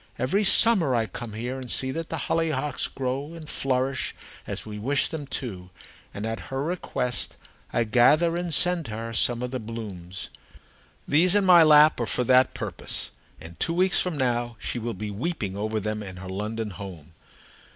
[0.17, 4.15] Every summer I come here and see that the hollyhocks grow and flourish
[4.47, 5.69] as we wish them to;
[6.11, 7.37] and, at her request,
[7.71, 10.31] I gather and send to her some of the blooms.
[11.07, 14.95] These in my lap are for that purpose, and two weeks from now she will
[14.95, 17.13] be weeping over them in her London home.